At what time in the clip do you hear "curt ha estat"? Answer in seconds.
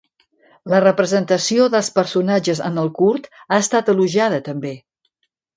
3.03-3.93